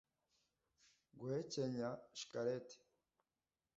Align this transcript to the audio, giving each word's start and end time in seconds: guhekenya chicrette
guhekenya 1.19 1.89
chicrette 2.17 2.75